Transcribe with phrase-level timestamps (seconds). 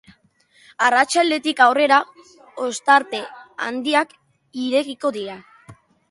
[0.85, 1.99] Arratsaldetik aurrera
[2.67, 3.19] ostarte
[3.67, 4.15] handiak
[4.63, 5.37] irekiko dira.